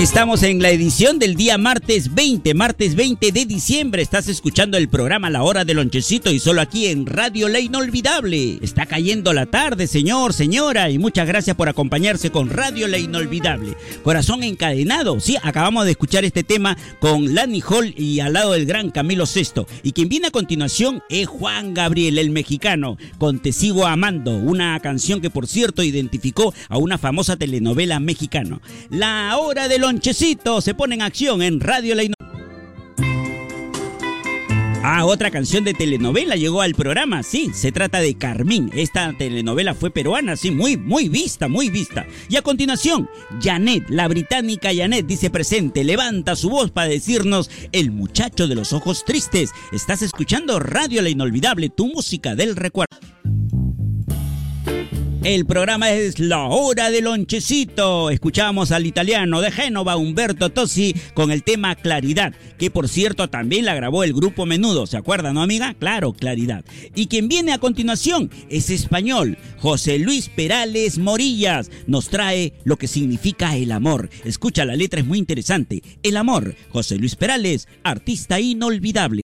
Estamos 0.00 0.42
en 0.44 0.62
la 0.62 0.70
edición 0.70 1.18
del 1.18 1.34
día 1.34 1.58
martes 1.58 2.14
20, 2.14 2.54
martes 2.54 2.94
20 2.94 3.32
de 3.32 3.44
diciembre. 3.44 4.00
Estás 4.00 4.28
escuchando 4.28 4.78
el 4.78 4.88
programa 4.88 5.28
La 5.28 5.42
Hora 5.42 5.66
del 5.66 5.76
Lonchecito 5.76 6.30
y 6.30 6.38
solo 6.38 6.62
aquí 6.62 6.86
en 6.86 7.04
Radio 7.04 7.50
La 7.50 7.60
Inolvidable. 7.60 8.60
Está 8.62 8.86
cayendo 8.86 9.34
la 9.34 9.44
tarde, 9.44 9.86
señor, 9.86 10.32
señora, 10.32 10.88
y 10.88 10.96
muchas 10.96 11.28
gracias 11.28 11.54
por 11.54 11.68
acompañarse 11.68 12.30
con 12.30 12.48
Radio 12.48 12.88
La 12.88 12.96
Inolvidable. 12.96 13.76
Corazón 14.02 14.42
encadenado, 14.42 15.20
sí, 15.20 15.36
acabamos 15.42 15.84
de 15.84 15.90
escuchar 15.90 16.24
este 16.24 16.44
tema 16.44 16.78
con 16.98 17.34
Lani 17.34 17.60
Hall 17.60 17.92
y 17.94 18.20
al 18.20 18.32
lado 18.32 18.52
del 18.52 18.64
gran 18.64 18.90
Camilo 18.90 19.26
Sesto. 19.26 19.66
Y 19.82 19.92
quien 19.92 20.08
viene 20.08 20.28
a 20.28 20.32
continuación 20.32 21.02
es 21.10 21.26
Juan 21.26 21.74
Gabriel, 21.74 22.16
el 22.16 22.30
mexicano, 22.30 22.96
con 23.18 23.38
Te 23.38 23.52
Sigo 23.52 23.86
Amando, 23.86 24.34
una 24.34 24.80
canción 24.80 25.20
que 25.20 25.28
por 25.28 25.46
cierto 25.46 25.82
identificó 25.82 26.54
a 26.70 26.78
una 26.78 26.96
famosa 26.96 27.36
telenovela 27.36 28.00
mexicana. 28.00 28.62
La 28.88 29.36
Hora 29.36 29.68
del 29.68 29.89
Lonchecito 29.90 30.60
se 30.60 30.72
pone 30.72 30.94
en 30.94 31.02
acción 31.02 31.42
en 31.42 31.58
Radio 31.58 31.96
La 31.96 32.04
Ah, 34.84 35.04
otra 35.04 35.32
canción 35.32 35.64
de 35.64 35.74
telenovela 35.74 36.36
llegó 36.36 36.62
al 36.62 36.76
programa, 36.76 37.24
sí, 37.24 37.50
se 37.52 37.72
trata 37.72 37.98
de 37.98 38.14
Carmín. 38.14 38.70
Esta 38.72 39.12
telenovela 39.18 39.74
fue 39.74 39.90
peruana, 39.90 40.36
sí, 40.36 40.52
muy, 40.52 40.76
muy 40.76 41.08
vista, 41.08 41.48
muy 41.48 41.70
vista. 41.70 42.06
Y 42.28 42.36
a 42.36 42.42
continuación, 42.42 43.10
Janet, 43.42 43.90
la 43.90 44.06
británica 44.06 44.70
Janet, 44.72 45.06
dice 45.06 45.28
presente, 45.28 45.82
levanta 45.82 46.36
su 46.36 46.50
voz 46.50 46.70
para 46.70 46.88
decirnos, 46.88 47.50
el 47.72 47.90
muchacho 47.90 48.46
de 48.46 48.54
los 48.54 48.72
ojos 48.72 49.04
tristes. 49.04 49.50
Estás 49.72 50.02
escuchando 50.02 50.60
Radio 50.60 51.02
La 51.02 51.10
Inolvidable, 51.10 51.68
tu 51.68 51.88
música 51.88 52.36
del 52.36 52.54
recuerdo. 52.54 52.96
El 55.22 55.44
programa 55.44 55.92
es 55.92 56.18
La 56.18 56.44
Hora 56.44 56.90
del 56.90 57.04
Lonchecito. 57.04 58.08
Escuchamos 58.08 58.72
al 58.72 58.86
italiano 58.86 59.42
de 59.42 59.50
Génova, 59.50 59.98
Humberto 59.98 60.48
Tosi, 60.48 60.94
con 61.12 61.30
el 61.30 61.42
tema 61.42 61.74
Claridad, 61.74 62.32
que 62.56 62.70
por 62.70 62.88
cierto 62.88 63.28
también 63.28 63.66
la 63.66 63.74
grabó 63.74 64.02
el 64.02 64.14
grupo 64.14 64.46
Menudo. 64.46 64.86
¿Se 64.86 64.96
acuerdan, 64.96 65.34
no, 65.34 65.42
amiga? 65.42 65.74
Claro, 65.78 66.14
Claridad. 66.14 66.64
Y 66.94 67.08
quien 67.08 67.28
viene 67.28 67.52
a 67.52 67.58
continuación 67.58 68.30
es 68.48 68.70
español. 68.70 69.36
José 69.58 69.98
Luis 69.98 70.30
Perales 70.30 70.96
Morillas 70.96 71.70
nos 71.86 72.08
trae 72.08 72.54
lo 72.64 72.78
que 72.78 72.88
significa 72.88 73.54
el 73.58 73.72
amor. 73.72 74.08
Escucha, 74.24 74.64
la 74.64 74.74
letra 74.74 75.00
es 75.00 75.06
muy 75.06 75.18
interesante. 75.18 75.82
El 76.02 76.16
amor. 76.16 76.54
José 76.70 76.96
Luis 76.96 77.14
Perales, 77.14 77.68
artista 77.84 78.40
inolvidable. 78.40 79.20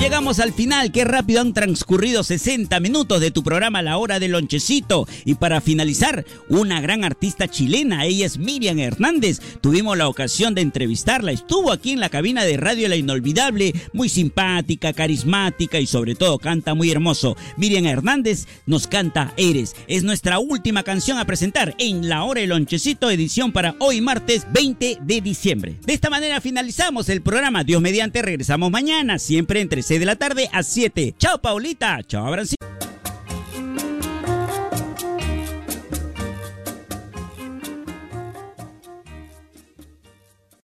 Llegamos 0.00 0.40
al 0.40 0.54
final, 0.54 0.92
qué 0.92 1.04
rápido 1.04 1.42
han 1.42 1.52
transcurrido 1.52 2.22
60 2.22 2.80
minutos 2.80 3.20
de 3.20 3.30
tu 3.30 3.42
programa 3.42 3.82
La 3.82 3.98
Hora 3.98 4.18
del 4.18 4.32
Lonchecito. 4.32 5.06
Y 5.26 5.34
para 5.34 5.60
finalizar, 5.60 6.24
una 6.48 6.80
gran 6.80 7.04
artista 7.04 7.48
chilena, 7.48 8.06
ella 8.06 8.24
es 8.24 8.38
Miriam 8.38 8.78
Hernández. 8.78 9.40
Tuvimos 9.60 9.98
la 9.98 10.08
ocasión 10.08 10.54
de 10.54 10.62
entrevistarla, 10.62 11.32
estuvo 11.32 11.70
aquí 11.70 11.92
en 11.92 12.00
la 12.00 12.08
cabina 12.08 12.44
de 12.44 12.56
Radio 12.56 12.88
La 12.88 12.96
Inolvidable, 12.96 13.74
muy 13.92 14.08
simpática, 14.08 14.94
carismática 14.94 15.78
y 15.78 15.86
sobre 15.86 16.14
todo 16.14 16.38
canta 16.38 16.72
muy 16.72 16.90
hermoso. 16.90 17.36
Miriam 17.58 17.84
Hernández 17.84 18.46
nos 18.64 18.86
canta 18.86 19.34
Eres. 19.36 19.76
Es 19.86 20.02
nuestra 20.02 20.38
última 20.38 20.82
canción 20.82 21.18
a 21.18 21.26
presentar 21.26 21.74
en 21.78 22.08
La 22.08 22.24
Hora 22.24 22.40
del 22.40 22.50
Lonchecito, 22.50 23.10
edición 23.10 23.52
para 23.52 23.76
hoy 23.80 24.00
martes 24.00 24.46
20 24.50 25.00
de 25.02 25.20
diciembre. 25.20 25.76
De 25.84 25.92
esta 25.92 26.08
manera 26.08 26.40
finalizamos 26.40 27.10
el 27.10 27.20
programa. 27.20 27.64
Dios 27.64 27.82
mediante, 27.82 28.22
regresamos 28.22 28.70
mañana, 28.70 29.18
siempre 29.18 29.60
entre 29.60 29.89
de 29.98 30.06
la 30.06 30.16
tarde 30.16 30.48
a 30.52 30.62
7. 30.62 31.14
Chao, 31.18 31.40
Paulita. 31.40 32.00
Chao, 32.04 32.26
Abrancito. 32.26 32.69